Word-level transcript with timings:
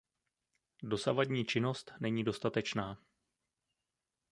Dosavadní 0.83 1.45
činnost 1.45 1.91
není 1.99 2.23
dostatečná. 2.23 3.01